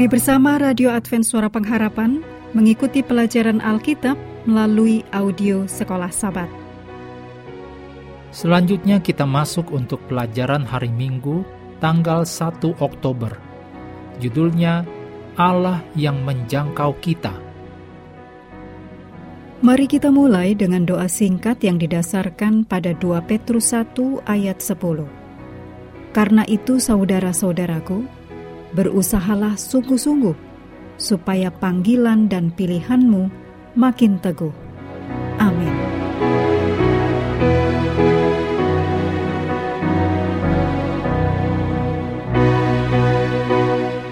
Mari 0.00 0.16
bersama 0.16 0.56
Radio 0.56 0.88
Advent 0.96 1.28
Suara 1.28 1.52
Pengharapan 1.52 2.24
mengikuti 2.56 3.04
pelajaran 3.04 3.60
Alkitab 3.60 4.16
melalui 4.48 5.04
audio 5.12 5.68
Sekolah 5.68 6.08
Sabat. 6.08 6.48
Selanjutnya 8.32 9.04
kita 9.04 9.28
masuk 9.28 9.68
untuk 9.68 10.00
pelajaran 10.08 10.64
hari 10.64 10.88
Minggu 10.88 11.44
tanggal 11.84 12.24
1 12.24 12.80
Oktober. 12.80 13.36
Judulnya 14.24 14.88
Allah 15.36 15.84
yang 15.92 16.24
menjangkau 16.24 16.96
kita. 17.04 17.36
Mari 19.60 19.84
kita 19.84 20.08
mulai 20.08 20.56
dengan 20.56 20.88
doa 20.88 21.12
singkat 21.12 21.60
yang 21.60 21.76
didasarkan 21.76 22.64
pada 22.64 22.96
2 22.96 23.20
Petrus 23.28 23.76
1 23.76 24.24
ayat 24.24 24.64
10. 24.64 25.04
Karena 26.16 26.48
itu 26.48 26.80
saudara-saudaraku, 26.80 28.19
berusahalah 28.74 29.58
sungguh-sungguh 29.58 30.36
supaya 31.00 31.48
panggilan 31.48 32.28
dan 32.28 32.52
pilihanmu 32.54 33.32
makin 33.74 34.20
teguh. 34.20 34.52
Amin. 35.40 35.74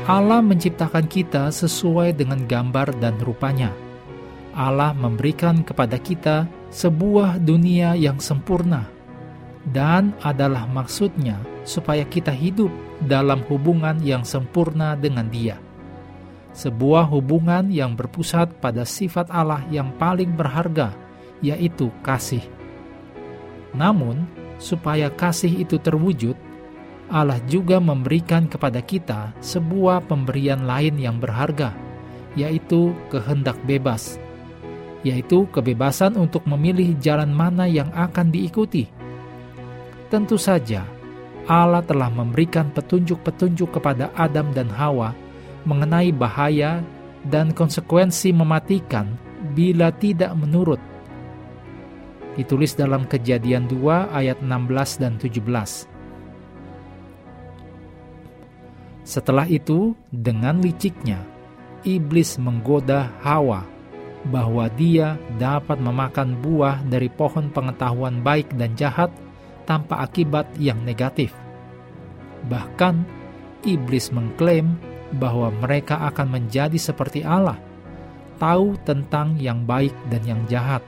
Allah 0.08 0.40
menciptakan 0.42 1.06
kita 1.06 1.52
sesuai 1.52 2.16
dengan 2.16 2.42
gambar 2.48 2.96
dan 2.98 3.20
rupanya. 3.22 3.70
Allah 4.56 4.90
memberikan 4.90 5.62
kepada 5.62 6.00
kita 6.00 6.50
sebuah 6.74 7.38
dunia 7.38 7.94
yang 7.94 8.18
sempurna 8.18 8.97
dan 9.74 10.16
adalah 10.24 10.64
maksudnya 10.68 11.36
supaya 11.66 12.06
kita 12.06 12.32
hidup 12.32 12.70
dalam 13.04 13.44
hubungan 13.46 14.00
yang 14.00 14.24
sempurna 14.24 14.96
dengan 14.96 15.28
Dia. 15.28 15.60
Sebuah 16.56 17.06
hubungan 17.12 17.70
yang 17.70 17.94
berpusat 17.94 18.58
pada 18.58 18.82
sifat 18.82 19.30
Allah 19.30 19.62
yang 19.70 19.94
paling 19.94 20.34
berharga, 20.34 20.90
yaitu 21.44 21.92
kasih. 22.02 22.42
Namun, 23.76 24.26
supaya 24.58 25.12
kasih 25.12 25.62
itu 25.62 25.78
terwujud, 25.78 26.34
Allah 27.08 27.38
juga 27.46 27.78
memberikan 27.78 28.50
kepada 28.50 28.82
kita 28.82 29.32
sebuah 29.40 30.08
pemberian 30.10 30.66
lain 30.66 30.98
yang 30.98 31.16
berharga, 31.22 31.72
yaitu 32.34 32.92
kehendak 33.08 33.56
bebas, 33.64 34.18
yaitu 35.06 35.46
kebebasan 35.54 36.18
untuk 36.18 36.42
memilih 36.44 36.96
jalan 36.98 37.30
mana 37.30 37.70
yang 37.70 37.88
akan 37.94 38.34
diikuti. 38.34 38.97
Tentu 40.08 40.40
saja, 40.40 40.88
Allah 41.44 41.84
telah 41.84 42.08
memberikan 42.08 42.72
petunjuk-petunjuk 42.72 43.76
kepada 43.76 44.08
Adam 44.16 44.56
dan 44.56 44.72
Hawa 44.72 45.12
mengenai 45.68 46.08
bahaya 46.16 46.80
dan 47.28 47.52
konsekuensi 47.52 48.32
mematikan 48.32 49.20
bila 49.52 49.92
tidak 49.92 50.32
menurut. 50.32 50.80
Ditulis 52.40 52.72
dalam 52.72 53.04
Kejadian 53.04 53.68
2 53.68 54.08
ayat 54.08 54.40
16 54.40 54.96
dan 54.96 55.20
17. 55.20 55.84
Setelah 59.04 59.44
itu, 59.44 59.92
dengan 60.08 60.64
liciknya, 60.64 61.20
iblis 61.84 62.40
menggoda 62.40 63.12
Hawa 63.20 63.64
bahwa 64.28 64.72
dia 64.72 65.20
dapat 65.36 65.76
memakan 65.80 66.32
buah 66.40 66.80
dari 66.88 67.12
pohon 67.12 67.52
pengetahuan 67.52 68.24
baik 68.24 68.52
dan 68.56 68.72
jahat 68.72 69.12
tanpa 69.68 70.00
akibat 70.00 70.48
yang 70.56 70.80
negatif. 70.80 71.36
Bahkan, 72.48 73.04
iblis 73.68 74.08
mengklaim 74.08 74.80
bahwa 75.20 75.52
mereka 75.52 76.00
akan 76.08 76.40
menjadi 76.40 76.80
seperti 76.80 77.20
Allah, 77.20 77.60
tahu 78.40 78.80
tentang 78.88 79.36
yang 79.36 79.68
baik 79.68 79.92
dan 80.08 80.24
yang 80.24 80.40
jahat. 80.48 80.80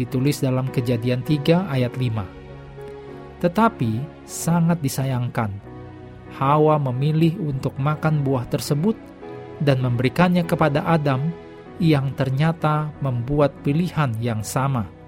Ditulis 0.00 0.40
dalam 0.40 0.72
Kejadian 0.72 1.20
3 1.20 1.68
ayat 1.68 1.92
5. 2.00 3.44
Tetapi 3.44 4.24
sangat 4.24 4.80
disayangkan, 4.80 5.52
Hawa 6.40 6.80
memilih 6.80 7.36
untuk 7.44 7.76
makan 7.76 8.24
buah 8.24 8.48
tersebut 8.48 8.96
dan 9.60 9.84
memberikannya 9.84 10.48
kepada 10.48 10.80
Adam 10.88 11.28
yang 11.76 12.16
ternyata 12.16 12.88
membuat 13.04 13.52
pilihan 13.60 14.16
yang 14.16 14.40
sama 14.40 15.01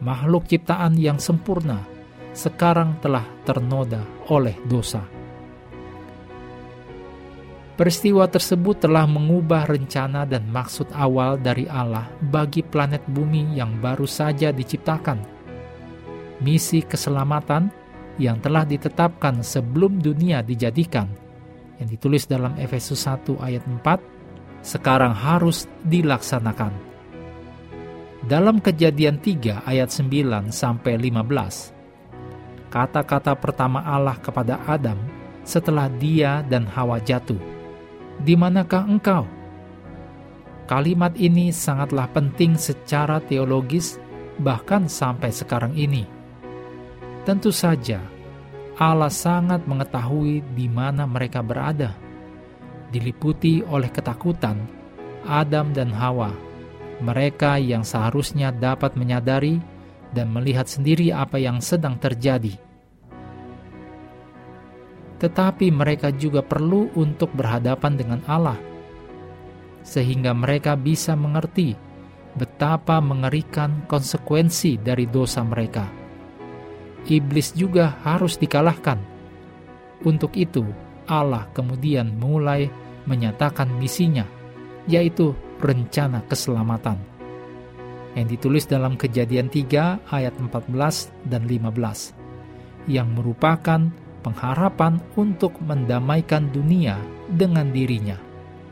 makhluk 0.00 0.48
ciptaan 0.48 0.96
yang 0.96 1.20
sempurna 1.20 1.84
sekarang 2.32 2.98
telah 3.02 3.26
ternoda 3.42 4.00
oleh 4.30 4.56
dosa. 4.66 5.02
Peristiwa 7.74 8.28
tersebut 8.28 8.84
telah 8.84 9.08
mengubah 9.08 9.64
rencana 9.64 10.28
dan 10.28 10.44
maksud 10.52 10.92
awal 10.92 11.40
dari 11.40 11.64
Allah 11.64 12.12
bagi 12.20 12.60
planet 12.60 13.08
bumi 13.08 13.56
yang 13.56 13.80
baru 13.80 14.04
saja 14.04 14.52
diciptakan. 14.52 15.40
Misi 16.44 16.84
keselamatan 16.84 17.72
yang 18.20 18.36
telah 18.44 18.68
ditetapkan 18.68 19.40
sebelum 19.40 19.96
dunia 19.96 20.44
dijadikan, 20.44 21.08
yang 21.80 21.88
ditulis 21.88 22.28
dalam 22.28 22.52
Efesus 22.60 23.00
1 23.08 23.40
ayat 23.40 23.64
4, 23.64 24.60
sekarang 24.60 25.16
harus 25.16 25.64
dilaksanakan 25.80 26.89
dalam 28.30 28.62
kejadian 28.62 29.18
3 29.18 29.66
ayat 29.66 29.90
9 29.90 30.54
sampai 30.54 30.94
15, 30.94 31.74
kata-kata 32.70 33.34
pertama 33.34 33.82
Allah 33.82 34.14
kepada 34.22 34.62
Adam 34.70 35.02
setelah 35.42 35.90
dia 35.90 36.46
dan 36.46 36.62
Hawa 36.62 37.02
jatuh, 37.02 37.42
"Di 38.22 38.38
manakah 38.38 38.86
engkau?" 38.86 39.26
Kalimat 40.70 41.18
ini 41.18 41.50
sangatlah 41.50 42.06
penting 42.14 42.54
secara 42.54 43.18
teologis 43.18 43.98
bahkan 44.38 44.86
sampai 44.86 45.34
sekarang 45.34 45.74
ini. 45.74 46.06
Tentu 47.26 47.50
saja, 47.50 47.98
Allah 48.78 49.10
sangat 49.10 49.66
mengetahui 49.66 50.54
di 50.54 50.70
mana 50.70 51.02
mereka 51.02 51.42
berada. 51.42 51.98
Diliputi 52.94 53.66
oleh 53.66 53.90
ketakutan, 53.90 54.62
Adam 55.26 55.74
dan 55.74 55.90
Hawa 55.90 56.49
mereka 57.00 57.56
yang 57.56 57.84
seharusnya 57.84 58.52
dapat 58.52 58.96
menyadari 58.96 59.60
dan 60.12 60.30
melihat 60.30 60.68
sendiri 60.68 61.10
apa 61.10 61.40
yang 61.40 61.58
sedang 61.58 61.96
terjadi. 61.96 62.54
Tetapi 65.20 65.68
mereka 65.68 66.08
juga 66.12 66.40
perlu 66.40 66.88
untuk 66.96 67.32
berhadapan 67.36 67.92
dengan 67.92 68.20
Allah, 68.24 68.56
sehingga 69.84 70.32
mereka 70.32 70.76
bisa 70.80 71.12
mengerti 71.12 71.76
betapa 72.36 73.02
mengerikan 73.04 73.84
konsekuensi 73.84 74.80
dari 74.80 75.04
dosa 75.04 75.44
mereka. 75.44 75.84
Iblis 77.04 77.56
juga 77.56 78.00
harus 78.04 78.36
dikalahkan. 78.40 78.96
Untuk 80.04 80.32
itu, 80.36 80.64
Allah 81.04 81.48
kemudian 81.52 82.16
mulai 82.16 82.70
menyatakan 83.04 83.68
misinya, 83.76 84.24
yaitu 84.88 85.36
rencana 85.60 86.24
keselamatan 86.26 86.98
yang 88.18 88.26
ditulis 88.26 88.66
dalam 88.66 88.98
kejadian 88.98 89.46
3 89.46 90.10
ayat 90.10 90.34
14 90.34 91.30
dan 91.30 91.46
15 91.46 92.90
yang 92.90 93.06
merupakan 93.14 93.86
pengharapan 94.20 94.98
untuk 95.14 95.54
mendamaikan 95.62 96.50
dunia 96.50 96.98
dengan 97.30 97.70
dirinya 97.70 98.18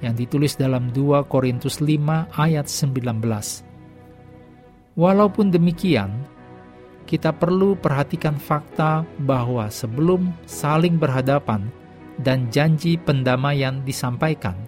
yang 0.02 0.14
ditulis 0.19 0.58
dalam 0.58 0.90
2 0.90 1.26
Korintus 1.31 1.79
5 1.79 2.35
ayat 2.35 2.67
19 2.67 3.69
Walaupun 4.99 5.55
demikian 5.55 6.11
kita 7.06 7.31
perlu 7.31 7.79
perhatikan 7.79 8.35
fakta 8.37 9.06
bahwa 9.23 9.70
sebelum 9.70 10.35
saling 10.44 10.99
berhadapan 10.99 11.70
dan 12.19 12.50
janji 12.50 12.99
pendamaian 12.99 13.81
disampaikan 13.87 14.58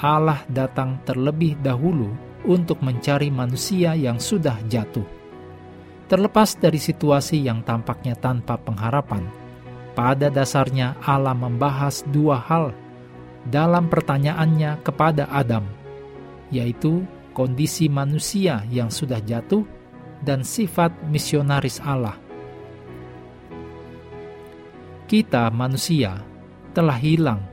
Allah 0.00 0.40
datang 0.48 0.96
terlebih 1.04 1.60
dahulu 1.60 2.08
untuk 2.48 2.80
mencari 2.80 3.28
manusia 3.28 3.92
yang 3.92 4.16
sudah 4.16 4.56
jatuh. 4.64 5.04
Terlepas 6.08 6.56
dari 6.56 6.80
situasi 6.80 7.44
yang 7.44 7.60
tampaknya 7.60 8.16
tanpa 8.16 8.56
pengharapan, 8.56 9.28
pada 9.92 10.32
dasarnya 10.32 10.96
Allah 11.04 11.36
membahas 11.36 12.00
dua 12.08 12.40
hal 12.40 12.72
dalam 13.44 13.92
pertanyaannya 13.92 14.80
kepada 14.80 15.28
Adam, 15.28 15.68
yaitu 16.48 17.04
kondisi 17.36 17.92
manusia 17.92 18.64
yang 18.72 18.88
sudah 18.88 19.20
jatuh 19.20 19.68
dan 20.24 20.40
sifat 20.40 20.96
misionaris 21.12 21.76
Allah. 21.84 22.16
Kita 25.04 25.52
manusia 25.52 26.24
telah 26.72 26.96
hilang 26.96 27.49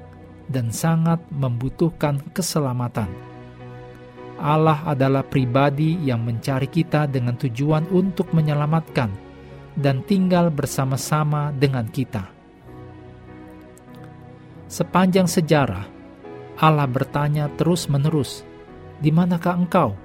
dan 0.47 0.71
sangat 0.71 1.19
membutuhkan 1.31 2.23
keselamatan. 2.31 3.07
Allah 4.37 4.85
adalah 4.85 5.25
pribadi 5.25 5.97
yang 6.05 6.21
mencari 6.21 6.69
kita 6.69 7.09
dengan 7.09 7.35
tujuan 7.35 7.89
untuk 7.89 8.31
menyelamatkan 8.31 9.09
dan 9.73 10.05
tinggal 10.05 10.53
bersama-sama 10.53 11.49
dengan 11.53 11.89
kita. 11.89 12.29
Sepanjang 14.67 15.25
sejarah, 15.25 15.85
Allah 16.59 16.87
bertanya 16.89 17.49
terus-menerus, 17.55 18.43
"Di 18.99 19.09
manakah 19.09 19.55
engkau?" 19.57 19.95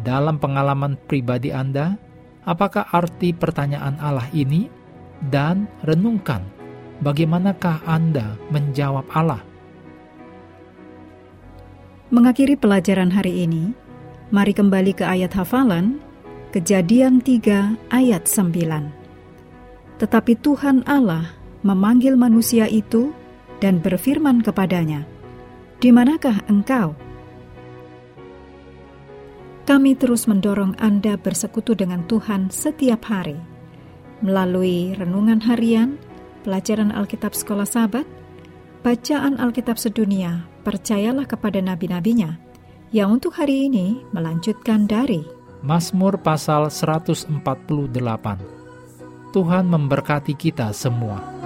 Dalam 0.00 0.40
pengalaman 0.40 0.96
pribadi 0.96 1.52
Anda, 1.52 1.96
apakah 2.44 2.88
arti 2.90 3.32
pertanyaan 3.36 4.00
Allah 4.00 4.28
ini? 4.32 4.66
Dan 5.20 5.68
renungkan, 5.84 6.40
bagaimanakah 7.00 7.84
Anda 7.88 8.36
menjawab 8.52 9.08
Allah? 9.12 9.42
Mengakhiri 12.12 12.58
pelajaran 12.60 13.10
hari 13.10 13.44
ini, 13.46 13.72
mari 14.28 14.52
kembali 14.52 14.92
ke 14.94 15.04
ayat 15.06 15.32
hafalan, 15.34 15.98
Kejadian 16.50 17.22
3 17.22 17.78
ayat 17.94 18.26
9. 18.26 18.90
Tetapi 20.02 20.32
Tuhan 20.42 20.82
Allah 20.82 21.30
memanggil 21.62 22.18
manusia 22.18 22.66
itu 22.66 23.14
dan 23.62 23.78
berfirman 23.78 24.42
kepadanya, 24.42 25.06
"Di 25.78 25.94
manakah 25.94 26.42
engkau?" 26.50 26.98
Kami 29.62 29.94
terus 29.94 30.26
mendorong 30.26 30.74
Anda 30.82 31.14
bersekutu 31.14 31.78
dengan 31.78 32.02
Tuhan 32.10 32.50
setiap 32.50 33.06
hari 33.06 33.38
melalui 34.20 34.98
renungan 34.98 35.40
harian, 35.46 35.96
pelajaran 36.44 36.92
Alkitab 36.92 37.32
sekolah 37.32 37.64
sahabat, 37.64 38.04
bacaan 38.84 39.40
Alkitab 39.40 39.76
sedunia, 39.80 40.44
percayalah 40.62 41.24
kepada 41.24 41.60
nabi-nabinya, 41.64 42.36
yang 42.90 43.16
untuk 43.16 43.36
hari 43.38 43.70
ini 43.70 44.02
melanjutkan 44.10 44.84
dari 44.84 45.22
Mazmur 45.60 46.16
pasal 46.18 46.72
148. 46.72 47.30
Tuhan 49.30 49.64
memberkati 49.68 50.34
kita 50.34 50.72
semua. 50.74 51.39